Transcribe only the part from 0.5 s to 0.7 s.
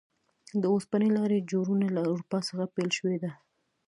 د